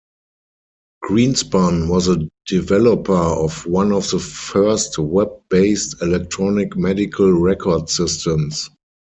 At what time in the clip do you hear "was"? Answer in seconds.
1.87-2.07